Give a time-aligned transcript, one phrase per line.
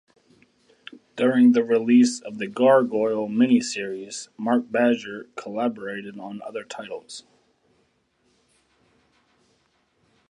[1.15, 7.23] During the release of "The Gargoyle" mini-series, Mark Badger collaborated on other titles.